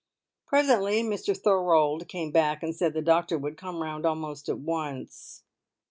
Presently 0.47 1.03
Mr 1.03 1.37
Thorold 1.37 2.07
came 2.07 2.31
back 2.31 2.63
and 2.63 2.75
said 2.75 2.95
the 2.95 3.03
doctor 3.03 3.37
would 3.37 3.55
come 3.55 3.83
round 3.83 4.03
almost 4.03 4.49
at 4.49 4.57
once. 4.57 5.43